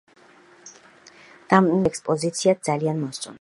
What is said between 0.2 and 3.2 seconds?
დამთვალიერებლებს ეს ექსპოზიციაც ძალიან